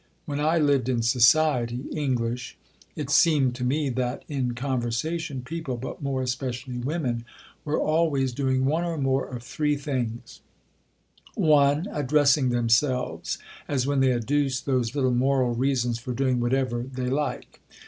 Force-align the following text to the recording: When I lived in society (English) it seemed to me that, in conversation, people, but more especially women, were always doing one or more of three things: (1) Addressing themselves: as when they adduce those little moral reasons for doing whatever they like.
When 0.25 0.39
I 0.39 0.57
lived 0.57 0.89
in 0.89 1.03
society 1.03 1.85
(English) 1.91 2.57
it 2.95 3.11
seemed 3.11 3.53
to 3.53 3.63
me 3.63 3.89
that, 3.91 4.25
in 4.27 4.55
conversation, 4.55 5.43
people, 5.43 5.77
but 5.77 6.01
more 6.01 6.23
especially 6.23 6.79
women, 6.79 7.23
were 7.63 7.79
always 7.79 8.33
doing 8.33 8.65
one 8.65 8.83
or 8.83 8.97
more 8.97 9.27
of 9.27 9.43
three 9.43 9.75
things: 9.75 10.41
(1) 11.35 11.85
Addressing 11.91 12.49
themselves: 12.49 13.37
as 13.67 13.85
when 13.85 13.99
they 13.99 14.11
adduce 14.11 14.59
those 14.59 14.95
little 14.95 15.13
moral 15.13 15.53
reasons 15.53 15.99
for 15.99 16.13
doing 16.15 16.39
whatever 16.39 16.81
they 16.81 17.07
like. 17.11 17.61